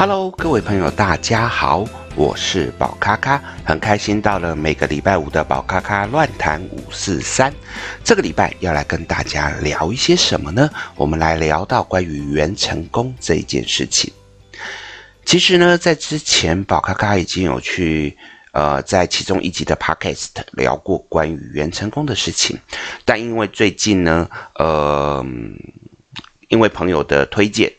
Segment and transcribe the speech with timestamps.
[0.00, 1.84] Hello，各位朋友，大家好，
[2.16, 7.52] 我是宝咖咖，很开心到了每个礼拜五的宝咖咖乱谈五四三。
[8.02, 10.70] 这个礼拜要来跟大家聊一些什么呢？
[10.96, 14.10] 我们来聊到关于元成功这一件事情。
[15.26, 18.16] 其实呢，在之前宝咖咖已经有去
[18.52, 22.58] 呃，在其中一集的 Podcast 聊过关于元成功的事情，
[23.04, 25.22] 但因为最近呢，呃，
[26.48, 27.70] 因为朋友的推荐，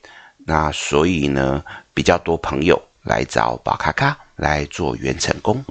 [0.52, 1.64] 那所以呢。
[1.94, 5.64] 比较多朋友来找宝咖咖来做元成功，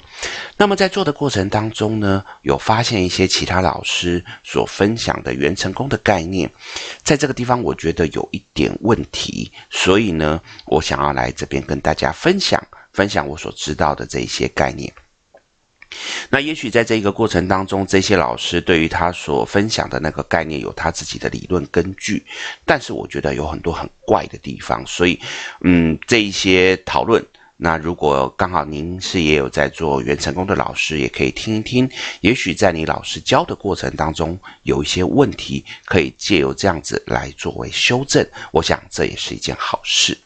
[0.59, 6.49] 那么在做的过程当中呢，有发现一些其他老师所分享的元成功的概念，
[7.03, 14.93] 在这个地方我觉得有一点问题，所以呢，我想要来这边跟大家分享分享我所知道的这一些概念。
[16.29, 22.25] 那也许在这个过程当中，这些老师对于他所分享的那个概念有他自己的理论根据，
[22.65, 25.19] 但是我觉得有很多很怪的地方，所以，
[25.63, 27.25] 嗯，这一些讨论，
[27.57, 40.17] 那如果刚好您是也有在做元成功的老师，也可以听一听，也许在你老师教的过程当中有一些问题，可以借由这样子来作为修正，我想这也是一件好事。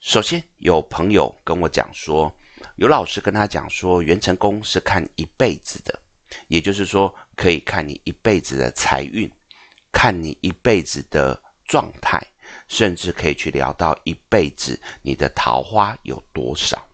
[0.00, 2.34] 首先，有朋友跟我讲说，
[2.76, 5.98] 有老师跟他讲说，元成功是看一辈子的，
[6.48, 9.30] 也就是说，可以看你一辈子的财运，
[9.92, 12.20] 看你一辈子的状态，
[12.68, 16.86] 甚至可以去聊到一辈子你的桃花有多少。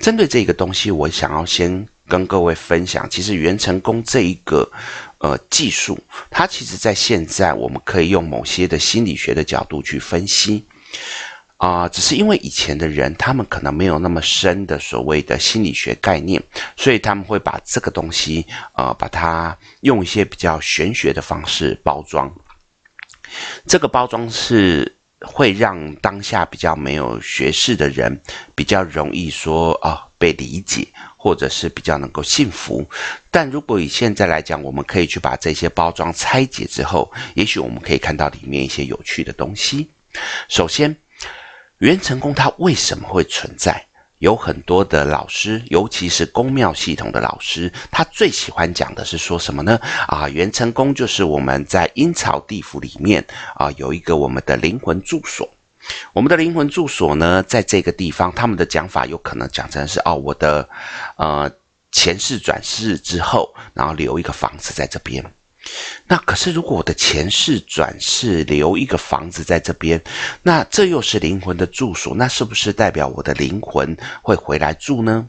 [0.00, 4.68] 针对这个东西，我想要先跟各位分享，其实元成功这一个
[5.18, 5.98] 呃技术，
[6.30, 10.64] 它其实在现在我们可以用某些的心理学的角度去分析。
[11.62, 16.42] 啊、只是因为以前的人，他们可能没有那么深的所谓的心理学概念，
[16.76, 22.28] 所以他们会把这个东西，呃，把它用一些比较玄学的方式包装。
[23.64, 28.20] 这个包装是会让当下比较没有学识的人
[28.56, 32.84] 比较容易说啊、被理解，或者是比较能够信服。
[33.30, 39.88] 但如果以现在来讲，我们可以去把这些包装拆解之后，也许我们可以看到里面一些有趣的东西。
[40.48, 40.96] 首先。
[41.82, 43.84] 元成功它为什么会存在？
[44.20, 49.76] 有很多的老师，尤其是宫庙系统的老师，他最喜欢讲的是说什么呢？
[50.06, 53.26] 啊，元成功就是我们在阴曹地府里面
[53.56, 55.48] 啊，有一个我们的灵魂住所。
[56.12, 60.68] 我们的灵魂住所呢，在这个地方，他们的讲法有可能讲成是哦，我的
[61.16, 61.50] 呃
[61.90, 65.24] 前世转世之后，然后留一个房子在这边。
[66.06, 70.02] 那可是，如果我的前世转世留一个房子在这边，
[70.42, 75.28] 那这又是灵魂的住所，那是不是代表我的灵魂会回来住呢？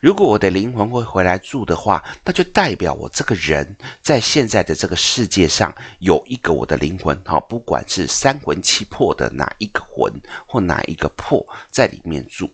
[0.00, 10.12] 如果我的灵魂会回来住的话，那就代表我这个人在现在的这个世界上有一个我的灵魂，好，不管是三魂七魄的哪一个魂
[10.46, 12.48] 或哪一个魄在里面住，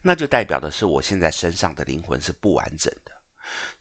[0.00, 3.17] 那就代表的是我现在身上的灵魂是不完整的。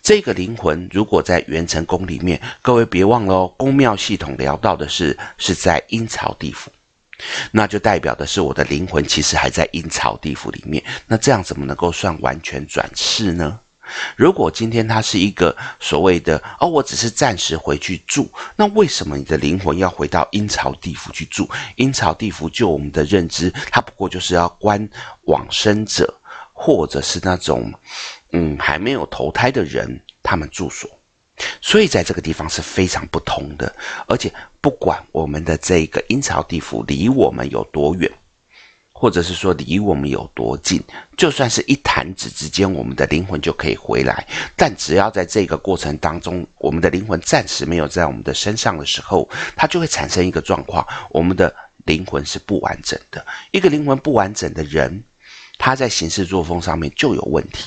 [0.02, 6.72] 这个灵魂如果在元成宫里面，各位别忘了哦，宫庙系统聊到的是是在阴曹地府，
[7.52, 10.84] 那就代表的是我的灵魂其实还在阴曹地府里面。
[11.06, 13.60] 那这样怎么能够算完全转世呢？
[14.16, 21.50] 如果今天它是一个所谓的哦，我只是暂时回去住，那为什么你的灵魂要回到阴曹地府去住？
[21.76, 24.90] 阴曹地府就我们的认知，它不过就是要关
[25.24, 26.14] 往生者。
[26.60, 27.72] 或者是那种，
[28.32, 30.90] 嗯，还没有投胎的人，他们住所，
[31.62, 33.74] 所以在这个地方是非常不通的。
[34.06, 38.12] 而且不管我们的这个阴曹地府离我们有多远，
[38.92, 40.84] 或者是说离我们有多近，
[41.16, 44.28] 就算是一弹指之间，我们的灵魂就可以回来。
[44.56, 53.26] 但只要在这个过程当中，我们的灵魂暂时没有在我们的身上的时候，它就会产生一个状况：我们的灵魂是不完整的。
[53.52, 55.04] 一个灵魂不完整的人。
[55.60, 57.66] 他在行事作风上面就有问题。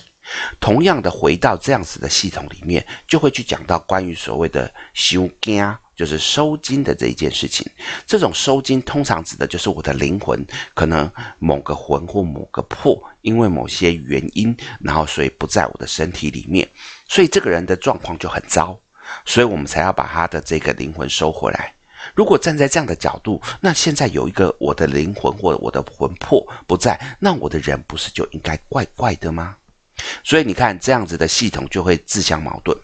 [0.59, 7.67] 同样的，回到这样子的系统里面，就会去讲到关于所谓的收惊，就是收惊的这一件事情。
[8.07, 10.45] 这种收惊通常指的就是我的灵魂
[10.75, 16.69] 可能某个魂或某个魄，因为某些原因，然后所以不在我的身体里面，
[17.09, 18.79] 所以这个人的状况就很糟，
[19.25, 21.75] 所以我们才要把他的这个灵魂收回来。
[22.15, 29.57] 如果站在这样的角度，那现在有一个我的灵魂或我的魂魄不在，那我的人不是就应该怪怪的吗？
[30.23, 32.77] 所以你看，这样子的系统就会自相矛盾。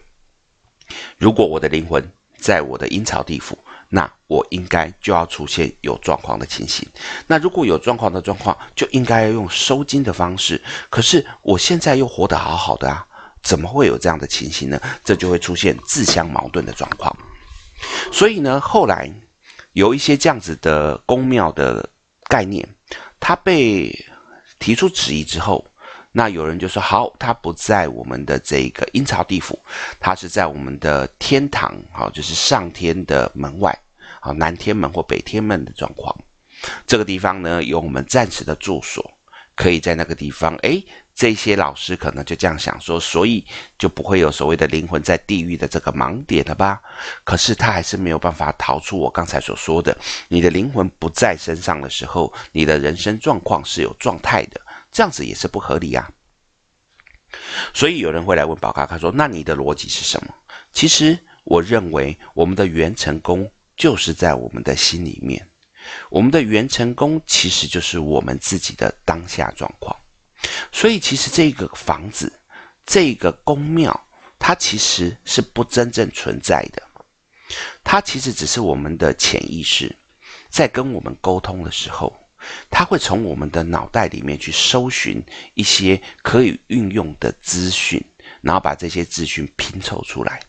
[1.17, 3.57] 如果我的灵魂在我的阴曹地府，
[3.89, 6.87] 那我应该就要出现有状况的情形。
[7.25, 10.61] 那如果有状况的状况，就应该要用收金的方式。
[10.89, 13.07] 可是我现在又活得好好的啊，
[13.41, 14.81] 怎么会有这样的情形呢？
[15.03, 17.15] 这就会出现自相矛盾的状况。
[18.11, 19.09] 所以呢，后来
[19.73, 21.89] 有一些这样子的宫庙的
[22.27, 22.67] 概念，
[23.19, 24.05] 他被
[24.59, 25.65] 提出质疑之后，
[26.11, 29.57] 那有人就说：好，他不在我们的这个阴曹地府，
[29.99, 33.77] 他是在我们的天堂，好，就是上天的门外，
[34.19, 36.15] 好，南天门或北天门的状况。
[36.87, 39.13] 这个地方呢，有我们暂时的住所，
[39.55, 40.55] 可以在那个地方。
[40.63, 40.83] 诶，
[41.13, 43.45] 这些老师可能就这样想说，所以
[43.77, 46.81] 就不会有所谓的灵魂在地狱的这个盲点了吧？
[47.23, 49.95] 可是他还是没有办法逃出我刚才所说的，
[50.29, 54.59] 你的灵魂不在身上的时候，你的人生状况是有状态的，
[54.91, 56.11] 这样子也是不合理啊。
[57.73, 60.33] 所以有人会来问宝咖咖说：“那你的逻辑是什么？”
[60.71, 65.47] 其实我认为，我们的元成功就是在我们的心里面。
[66.09, 69.95] 我们的元成功其实就是我们自己的当下状况，
[70.71, 72.39] 所以其实这个房子、
[72.85, 74.05] 这个宫庙，
[74.37, 76.83] 它其实是不真正存在的，
[77.85, 79.95] 它其实只是我们的潜意识
[80.49, 82.19] 在跟我们沟通的时候，
[82.69, 85.23] 它会从我们的脑袋里面去搜寻
[85.53, 88.03] 一些可以运用的资讯，
[88.41, 90.41] 然后把这些资讯拼凑出来。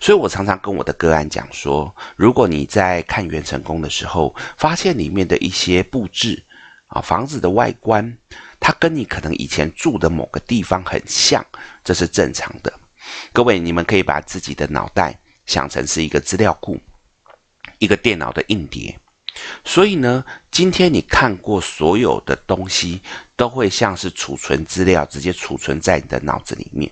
[0.00, 6.42] 所以我常常跟我的个案讲说，如果你在看元成功的时候，发现里面的一些布置
[6.86, 8.16] 啊，房子的外观，
[8.58, 11.44] 它跟你可能以前住的某个地方很像，
[11.84, 12.72] 这是正常的。
[13.32, 16.80] 各位，你们可以把自己的脑袋想成是一个资料库，
[17.78, 18.98] 一个电脑的硬碟。
[19.64, 23.00] 所以呢，今天你看过所有的东西，
[23.36, 26.90] 都会像是储存资料，直接储存在你的脑子里面。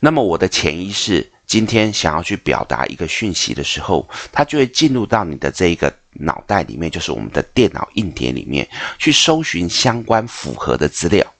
[0.00, 1.30] 那么我的潜意识。
[1.46, 8.66] 今天想要去表达一个讯息的时候，它就会进入到你的这一个脑袋里面，就是我们的电脑硬碟里面，
[8.98, 11.33] 去搜寻相关符合的资料。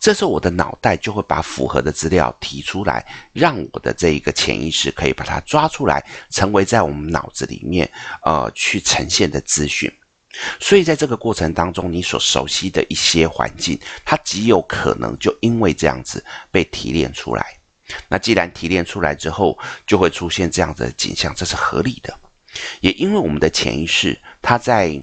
[0.00, 7.90] 这时候我的脑袋就会把符合的资料提出来，让我的这一个潜意识可以把它抓出来，成为在我们脑子里面
[8.22, 9.92] 呃去呈现的资讯。
[10.60, 17.56] 所以在这个过程当中，你所熟悉的一些环境，它极有可能就因为这样子被提炼出来。
[18.08, 22.14] 那既然提炼出来之后，就会出现这样的景象，这是合理的。
[22.80, 25.00] 也因为我们的潜意识，它在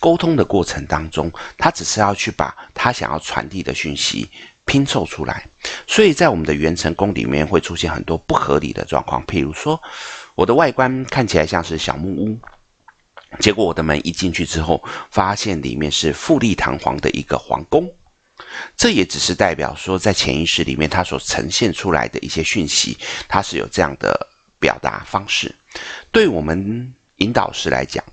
[0.00, 4.28] 沟通的过程当中，他只是要去把他想要传递的讯息
[4.64, 5.46] 拼凑出来，
[5.86, 9.24] 所以在我们的元成宫里面会出现很多不合理的状况。
[9.26, 9.80] 譬如说，
[10.34, 12.38] 我的外观看起来像是小木屋，
[13.40, 17.92] 结果我的门一进去之后，发现里面是富丽堂皇的一个皇宫。
[18.76, 22.96] 这也只是代表说，在潜意识里面，它所呈现出来的一些讯息，
[23.26, 24.28] 它是有这样的
[24.60, 25.52] 表达方式。
[26.12, 28.04] 对我们引导师来讲，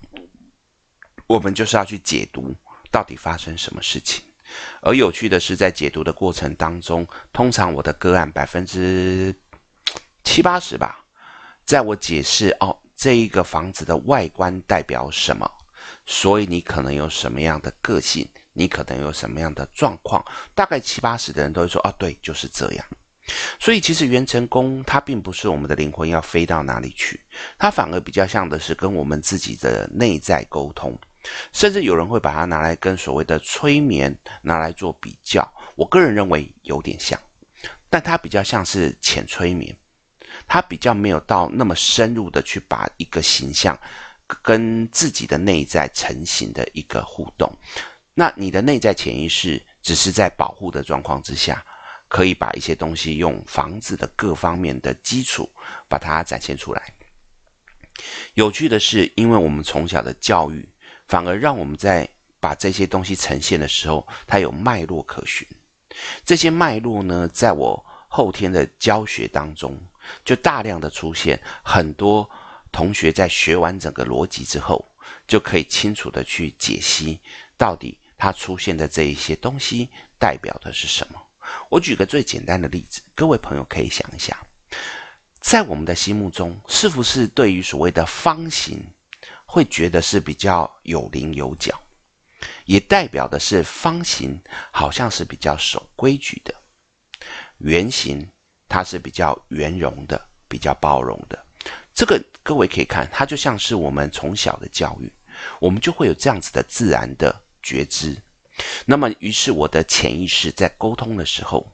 [1.26, 2.54] 我们就是要去解读
[2.90, 4.24] 到底发生什么事情。
[4.80, 9.34] 而有趣的是，在解读的过程当中，通常我的个案百分之
[10.22, 11.04] 七八十吧，
[11.64, 15.50] 在我解释哦，这一个房子的外观代表什么。
[16.04, 20.24] 所以你可能有什么样的个性，你可能有什么样的状况，
[20.54, 22.86] 大概七八十的人都会说啊，对，就是这样。
[23.58, 27.20] 所以其实元成宫它并不是我们的灵魂要飞到哪里去，
[27.58, 30.96] 它反而比较像的是跟我们自己的内在沟通，
[31.52, 35.50] 甚至有人会把它拿来跟所谓的催眠拿来做比较。
[35.74, 37.20] 我个人认为有点像，
[37.88, 39.76] 但它比较像是浅催眠，
[40.46, 43.78] 它比较没有到那么深入的去把一个形象。
[44.42, 47.48] 跟自己的内在成型的一个互动，
[48.12, 51.64] 那你的内在潜意识只是在保护的状况之下，
[52.08, 55.48] 可以把一些东西用房子的各方面的基础
[55.86, 56.92] 把它展现出来。
[58.34, 60.68] 有趣的是，因为我们从小的教育，
[61.06, 62.08] 反而让我们在
[62.40, 65.46] 把这些东西呈现的时候，它有脉络可循。
[66.24, 69.78] 这些脉络呢，在我后天的教学当中，
[70.24, 72.28] 就大量的出现很多。
[72.72, 74.84] 同学在学完整个逻辑之后，
[75.26, 77.18] 就可以清楚地去解析
[77.56, 81.18] 到底它出现的这一些东西代表的是什么。
[81.70, 84.36] 我举个最简单的例子，各位朋友可以想一想，
[85.40, 88.84] 在我们的心目中，是不是对于所谓的方形，
[89.56, 91.80] 会觉得是比较有棱有角，
[92.66, 94.38] 也代表的是方形
[94.70, 96.54] 好像是比较守规矩的，
[97.56, 98.30] 圆形
[98.68, 101.42] 它是比较圆融的，比较包容的。
[101.94, 105.10] 这个各位可以看，它就像是我们从小的教育，
[105.58, 108.14] 我们就会有这样子的自然的觉知。
[108.84, 111.66] 那么，于是我的潜意识在沟通的时候，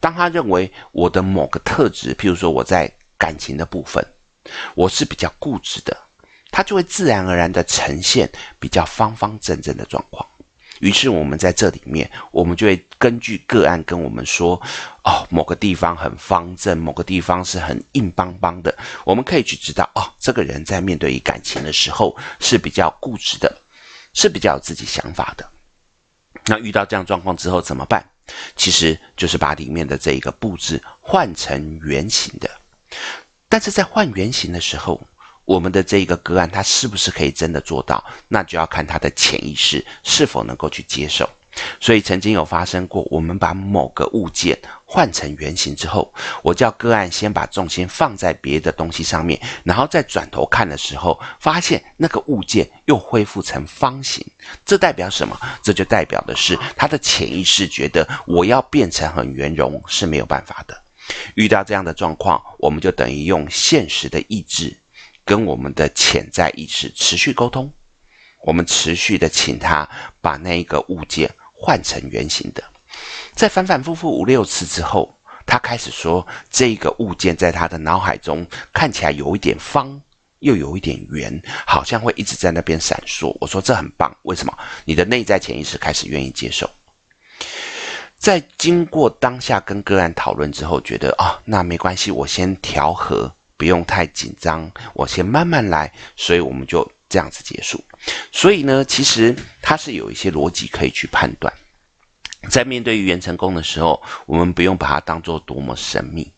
[0.00, 4.02] 当他认为我的某个特质，譬如说我在感情的部分，
[4.74, 5.94] 我是比较固执的，
[6.56, 8.26] 他就会自然而然的呈现
[8.58, 10.26] 比较方方正正的状况。
[10.78, 14.58] 于是我们在这里面，我们就会根据个案跟我们说，
[15.04, 18.74] 哦，某个地方很方正，某个地方是很硬邦邦的。
[19.04, 23.54] 我们可以去知道，哦，这个人在面对于感情的时候是比较固执的，
[24.14, 25.46] 是比较有自己想法的。
[26.46, 28.02] 那遇到这样状况之后怎么办？
[28.56, 32.50] 其实就是把里面的这一个布置换成圆形的。
[33.46, 35.02] 但是在换圆形的时候，
[35.46, 38.04] 我们的这一个个案他是不是可以真的做到？
[38.28, 41.26] 那就要看他的潜意识是否能够去接受。
[41.80, 46.12] 所以曾经有发生过，我们把某个物件换成圆形之后，
[46.42, 54.22] 我叫个案先把重心放在别的东西上面，然后再转头看的时候，发现那个物件又恢复成方形。
[54.66, 55.40] 这代表什么？
[55.62, 60.78] 这就代表的是他的潜意识觉得我要变成很圆融是没有办法的。
[61.36, 64.76] 遇到这样的状况，我们就等于用现实的意志
[65.26, 67.70] 跟我们的潜在意识持续沟通，
[68.40, 69.86] 我们持续的请他
[70.22, 71.30] 把那一个物件。
[71.58, 72.62] 换成圆形的，
[73.32, 75.14] 在反反复复五六次之后，
[75.46, 79.98] 他开始说，这个物件在他的脑海中看起来有一点方，
[80.40, 83.34] 又有一点圆，好像会一直在那边闪烁。
[83.40, 84.52] 我说这很棒，为什么？
[84.84, 86.70] 你的内在潜意识开始愿意接受。
[88.18, 96.90] 在经过当下跟个案讨论之后，觉得啊、哦，那没关系，我先调和，不用太紧张，我先慢慢来，所以我们就。
[97.08, 97.82] 这样子结束，
[98.32, 101.54] 所以呢，其实它是有一些逻辑可以去判断。
[102.50, 106.28] 在面对于元成功的时候，我们不用把它当做多么神秘，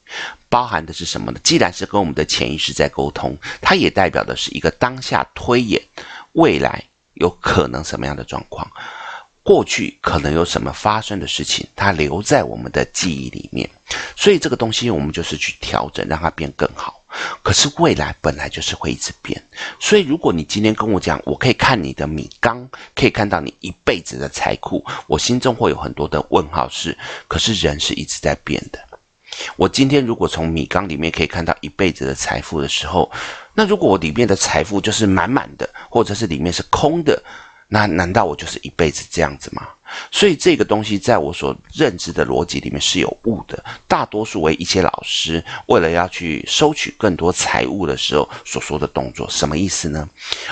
[0.50, 1.40] 包含的是什么呢？
[1.42, 5.80] 既然是跟我们的潜意识在沟通，它也代表的是一个当下推演
[6.32, 6.84] 未来
[7.14, 8.70] 有可能什么样的状况，
[9.48, 13.66] 过去可能有什么发生的事情，它留在我们的记忆里面。
[14.14, 17.02] 所以这个东西我们就是去调整，让它变更好。
[17.42, 19.42] 可是未来本来就是会一直变，
[19.80, 26.94] 所以如果你今天跟我讲，我可以看你的米缸，可以看到你一辈子的财库，我心中会有很多的问号是，
[27.26, 28.78] 可是人是一直在变的。
[29.56, 33.10] 我今天如果从米缸里面可以看到一辈子的财富的时候，
[33.54, 37.22] 那如果我里面的财富就是满满的，或者是里面是空的。
[37.70, 39.68] 那难道我就是一辈子这样子吗？
[40.10, 43.62] 所以这个东西在我所认知的逻辑里面是有误的。
[43.86, 50.08] 大多数为一些老师为了要去收取更多财物的时候所说的动作，什么意思呢？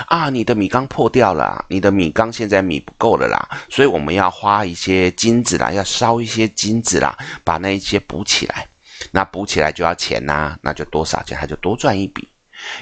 [0.07, 8.67] 啊，你的米缸破掉了，你的米缸现在米不够了啦，所以我们要花一些金子啦，要烧一些金子啦，把那一些补起来。
[9.11, 12.27] 那补起来就要钱呐、那就多少钱，他就多赚一笔。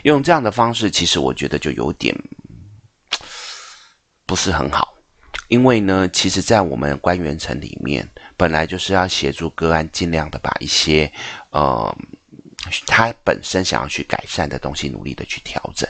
[0.04, 2.16] 用这样的方式，其实我觉得就有点。
[4.26, 4.96] 不是很好，
[5.48, 11.12] 因为呢，其实，在我们观元层里面，本来就是要协助个案，尽量的把一些，
[11.52, 11.96] 呃，
[12.88, 15.88] 他本身想要去改善的东西，努力的去调整。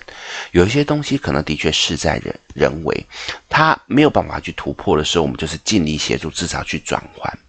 [0.52, 3.06] 有一些东西可能的确事在人人为，
[3.48, 7.40] 他没有办法去突破的时候，我们就是尽力协助，至少去转换。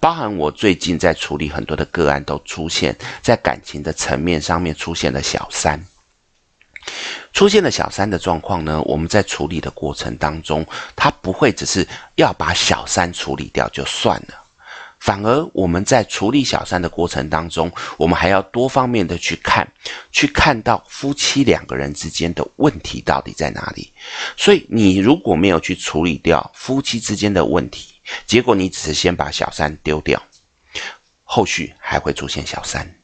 [0.00, 5.78] 包含我最近在处理很多的个案，都出现在感情的层面上面出现了小三。
[7.32, 11.86] 出现了小三的状况呢，我们在处理的过程当中，他不会只是
[12.16, 14.34] 要把小三处理掉就算了，
[15.00, 19.66] 反而我们在处理小三的过程当中，我们还要多方面的去看，
[20.12, 23.90] 去看到夫妻两个人之间的问题到底在哪里。
[24.36, 27.94] 所以你如果没有去处理掉夫妻之间的问题，
[28.26, 30.22] 结果你只是先把小三丢掉，
[31.24, 33.01] 后续还会出现小三。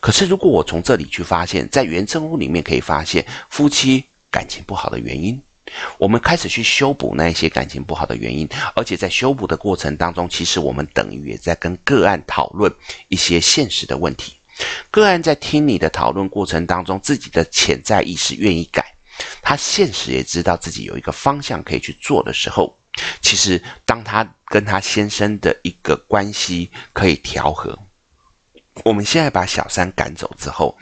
[0.00, 5.42] 可是，如果我从这里去发现，在原生屋里面可以发现夫妻感情不好的原因，
[5.98, 12.72] 我们开始去修补那一些感情不好的原因，而且在修补的过程当中，其实我们等于也在跟个案讨论
[13.08, 14.34] 一些现实的问题。
[14.90, 18.94] 个案在听你的讨论过程当中，自己的潜在意识愿意改，
[19.42, 22.76] 他现实也知道自己有一个方向可以去做的时候，
[23.20, 27.76] 其实当他跟他先生的一个关系可以调和。
[28.82, 30.76] 我们现在把小三赶走之后，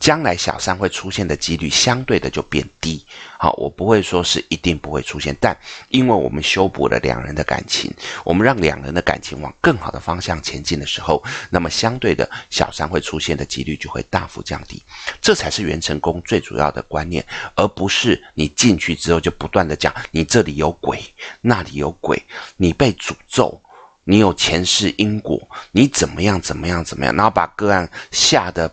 [0.00, 3.06] 将来小三会出现的几率相对的就变低。
[3.38, 5.56] 好，我不会说是一定不会出现，但
[5.90, 14.82] 因为我们修补了两人的感情，我们让两人的感情往更好的方向前进的时候，那么相对的小三会出现的几率就会大幅降低。
[15.20, 17.24] 这才是元成功最主要的观念，
[17.54, 21.00] 而不是你进去之后就不断的讲你这里有鬼，
[21.40, 22.20] 那里有鬼，
[22.56, 23.62] 你被诅咒。
[24.08, 25.36] 你有前世因果，
[25.72, 28.72] 你怎么样怎么样怎么样，然后把个案吓得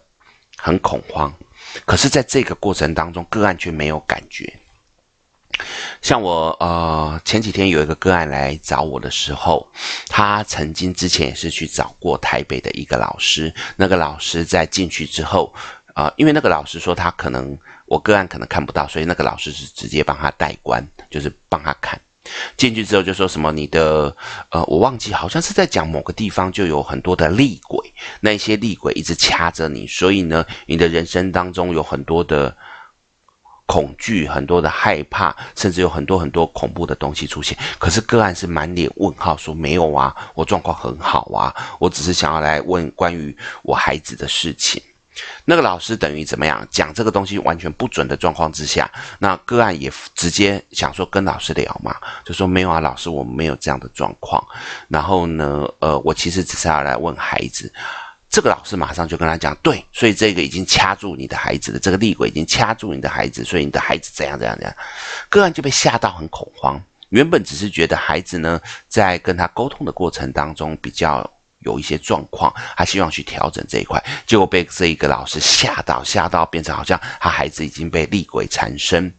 [0.56, 1.34] 很恐慌。
[1.86, 4.60] 可是，在这个过程当中，个案却没有感觉。
[6.04, 9.72] 像我呃前几天有一个个案来找我的时候，
[10.08, 15.52] 他曾经之前也是去找过台北的一个老师，那个老师在进去之后，
[15.96, 22.00] 呃，因为那个老师说他可能我个案可能看不到，所以那个老师是直接帮他代观，就是帮他看。
[22.56, 24.16] 进去之后就说什么你的
[24.50, 32.56] 呃，我忘记好像是在讲某个地方就有很多的厉鬼，那些厉鬼一直掐着你，所以呢，你的人生当中有很多的
[33.66, 37.58] 恐惧、很多的害怕，甚至有很多很多恐怖的东西出现。
[37.78, 44.82] 可是个案是满脸问号，说没有啊，我状况很好啊，我只是想要来问关于我孩子的事情。
[45.46, 48.90] 那个老师等于怎么样讲这个东西完全不准的状况之下，
[49.20, 54.44] 那个案也直接想说跟老师聊嘛，就说没有啊，老师我们没有这样的状况。
[54.88, 57.72] 然后呢，呃，我其实只是要来问孩子。
[58.30, 64.76] 这个老师马上就跟他讲，对，所以这个已经掐住你的孩子了，这个厉鬼已经掐住你的孩子，所以你的孩子怎样怎样怎样，
[65.30, 66.82] 个案就被吓到很恐慌。
[67.10, 71.30] 原本只是觉得孩子呢，在跟他沟通的过程当中比较
[71.66, 79.14] 有一些状况，他希望去调整这一块，结果被这一个老师吓到，吓到变成好像他孩子已经被厉鬼缠身，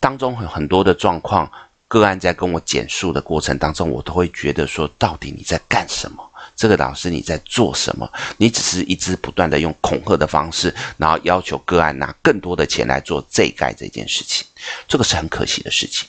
[0.00, 1.50] 当中有很多的状况，
[1.88, 6.22] 个案在跟我简述的过程当中，我都会觉得说，到底你在干什么？
[6.54, 8.10] 这个老师你在做什么？
[8.38, 14.46] 你只是一直不断的用恐吓的方式，然后要求个案拿更多的钱来做这盖这件事情，
[14.88, 16.08] 这个是很可惜的事情。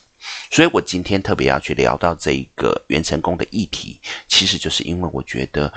[0.50, 5.72] 所以我今天特别要去聊到这一个元成功的议题，其实就是因为我觉得，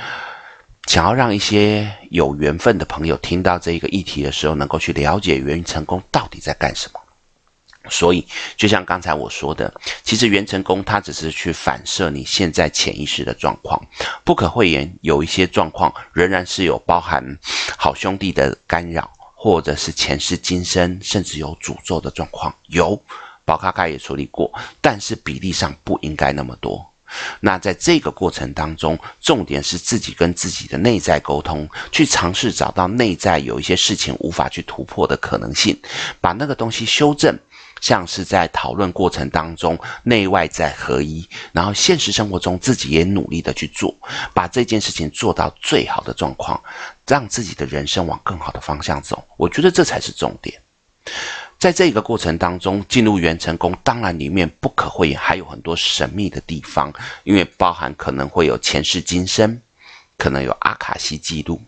[0.87, 7.01] 想要让一些有缘分的朋友听到这一个议题的时候，能够去了解元成功到底在干什么。
[7.89, 8.27] 所以，
[8.59, 9.73] 就像刚才我说的，
[10.05, 13.83] 其实元成功它只是去反射你现在潜意识的状况。
[14.23, 17.25] 不可讳言，有一些状况仍然是有包含
[17.79, 22.55] 好兄弟的干扰，或者是前世今生，甚至有诅咒的状况。
[22.67, 23.03] 有，
[23.51, 24.49] 宝咖咖也处理过，
[24.81, 26.89] 但是比例上不应该那么多。
[27.41, 35.77] 那在这个过程当中，重点是自己跟自己的内在沟通，去尝试找到内在有一些事情无法去突破的可能性，
[36.21, 37.37] 把那个东西修正。
[37.81, 43.93] 像是在讨论过程当中，内外在合一，然后现实生活中自己也努力的去做，
[44.35, 46.63] 把这件事情做到最好的状况，
[47.09, 49.25] 让自己的人生往更好的方向走。
[49.39, 50.61] 我觉得这才是重点。
[51.61, 56.91] 在这个过程当中，进入元成功，当然里面不可讳言还有很多神秘的地方，
[57.23, 59.61] 因为包含可能会有前世今生，
[60.17, 61.61] 可能有阿卡西记录，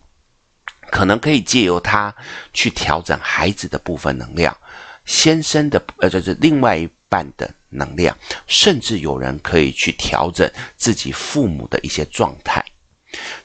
[0.91, 2.15] 可能可以借由它
[2.55, 4.57] 去调整孩子的部分能量。
[5.05, 12.65] 先生的呃，就是另外一半的能量，甚至有人可以去调整自己父母的一些状态，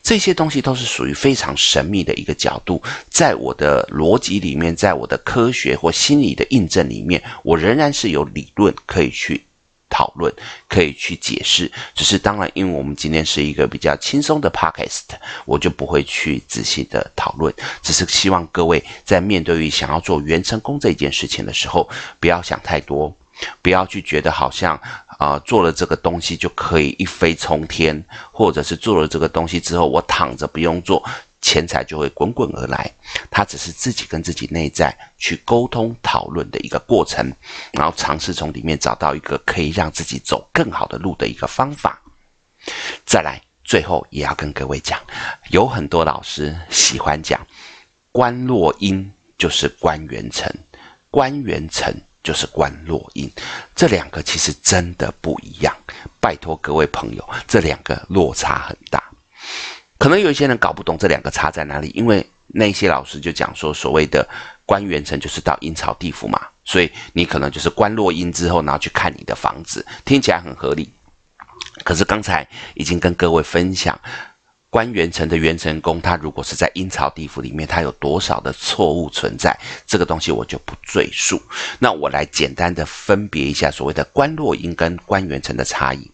[0.03, 2.81] 这些东西都是属于非常神秘的一个角度。
[3.09, 9.43] 在我的逻辑里面，在我的科学或心理的印证里面，我仍然是有理论可以去。
[9.89, 10.31] 讨论
[10.67, 15.03] 可以去解释，只是当然，因为我们今天是一个比较轻松的 podcast，
[15.45, 17.51] 我就不会去仔细的讨论。
[17.81, 23.15] 只是希望各位在面对于想要做元成功这件事情的时候，不要想太多，
[23.61, 24.79] 不要去觉得好像
[25.19, 31.03] 啊、做了这个东西就可以一飞冲天，或者是做了这个东西之后我躺着不用做。
[31.39, 32.91] 钱财就会滚滚而来，
[33.29, 37.31] 它只是自己跟自己内在去沟通讨论的一个过程，
[37.71, 42.01] 然后尝试从里面找到一个可以让自己走更好的路的一个方法。
[43.05, 44.99] 再来，最后也要跟各位讲，
[45.51, 47.39] 有很多老师喜欢讲
[48.11, 50.51] 观落阴就是观元辰，
[51.11, 51.95] 观元辰
[52.27, 53.31] 就是观落阴，
[53.73, 55.73] 这两个其实真的不一样。
[56.19, 59.01] 拜托各位朋友，这两个落差很大。
[59.97, 64.27] 可能有一些人搞不懂这两个差在哪里，因为那些老师就讲说，所谓的
[64.65, 70.91] 观元辰就是到阴曹地府嘛，所以你可能就是观落阴之后，然后去看你的房子，听起来很合理。
[71.85, 73.97] 可是刚才已经跟各位分享，
[74.77, 81.41] 关元辰的元成功，它如果是在阴曹地府里面，它有多少的错误存在，这个东西我就不赘述。
[81.79, 86.11] 那我来简单的分别一下所谓的观落阴跟观元辰的差异。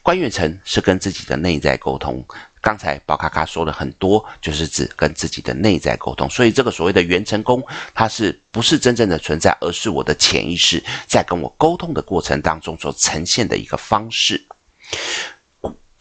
[0.00, 2.24] 观元辰是跟自己的内在沟通。
[2.62, 14.42] 刚才宝咖咖说了很多，就是指跟自己的内在沟通，所以这个所谓的元成功，它是不是真正的存在，而是我的潜意识在跟我沟通的过程当中所呈现的一个方式。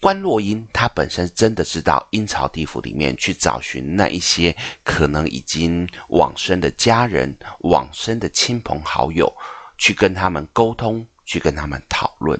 [0.05, 9.35] 观落阴，它本身真的是到阴曹地府里面去找寻那一些可能已经往生的家人、往生的亲朋好友，
[9.79, 12.39] 去跟他们沟通，去跟他们讨论。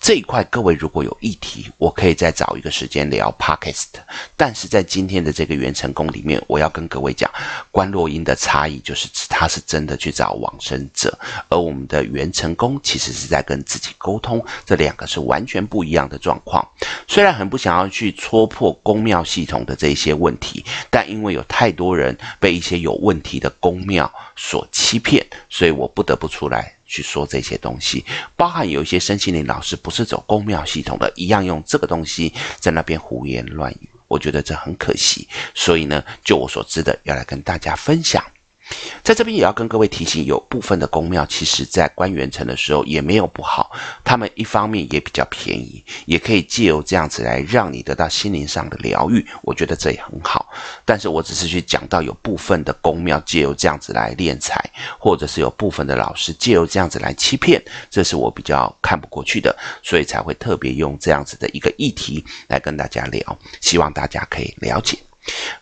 [0.00, 3.88] 这一块，各位如果有议题，我可以再找一个时间聊 Podcast。
[4.36, 7.30] 但是在今天的这个元辰宫里面，我要跟各位讲，
[7.70, 11.16] 观落阴的差异就是指它是真的去找往生者，
[11.48, 16.66] 而我们的元辰宫其实是在跟自己沟通，这两个是完全不一样的状况。
[17.06, 26.74] 虽然很不想要去戳破宫庙系统的这些问题，但因为有太多人被一些有问题的宫庙所欺骗，所以我不得不出来。
[26.90, 28.04] 去说这些东西，
[28.36, 35.28] 包含有一些身心灵老师不是走公庙系统的，一样用这个东西在那边胡言乱语，我觉得这很可惜。
[35.54, 38.20] 所以呢，就我所知的，要来跟大家分享。
[39.02, 43.72] 在这边也要跟各位提醒，有部分的宫庙其实在关元城的时候也没有不好，
[44.04, 50.52] 他们一方面也比较便宜，也可以借由这样子来让你得到心灵上的疗愈，我觉得这也很好。
[50.84, 54.62] 但是我只是去讲到有部分的宫庙借由这样子来敛财，
[54.98, 65.09] 或者是有部分的老师借由这样子来欺骗，这是我比较看不过去的，所以才会特别用这样子的一个议题来跟大家聊，希望大家可以了解。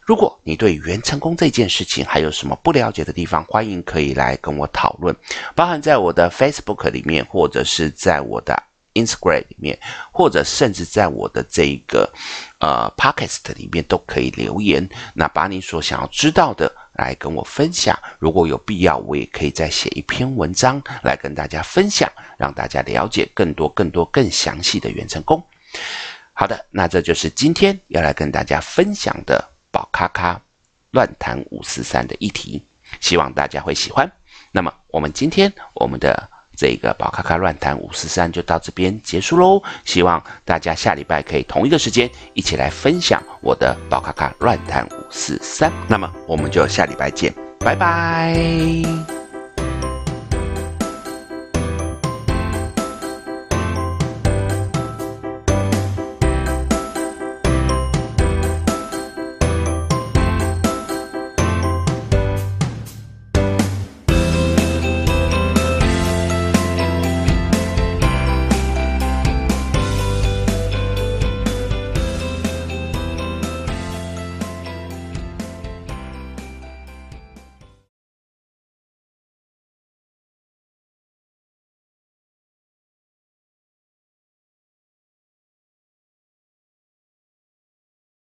[0.00, 5.14] 如果你对元辰宫这件事情还有什么不了解的地方，欢迎可以来跟我讨论，
[5.54, 8.62] 包含在我的 Facebook 里面，或者是在我的
[8.94, 9.78] Instagram 里面，
[10.11, 12.11] 或者甚至在我的这个
[12.59, 14.88] 呃 Podcast 里面都可以留言。
[15.14, 25.40] 那把你所想要知道的来跟我分享，如果有必要，我也可以再写一篇文章来跟大家分享，让大家了解更多、更多、更详细的元成功。
[26.33, 30.40] 好的，那这就是今天要来跟大家分享的宝咖咖
[30.90, 32.62] 乱谈五四三的议题，
[33.00, 34.11] 希望大家会喜欢。
[34.52, 45.70] 那么我们今天我们的这个宝咖咖乱谈五四三就到这边结束喽，希望大家下礼拜可以同一个时间一起来分享我的宝咖咖乱谈五四三。
[45.88, 49.17] 那么我们就下礼拜见，拜拜。